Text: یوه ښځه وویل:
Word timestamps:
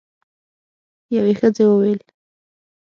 یوه 1.15 1.33
ښځه 1.39 1.63
وویل: 1.67 2.01